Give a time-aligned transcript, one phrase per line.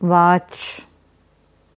[0.00, 0.86] watch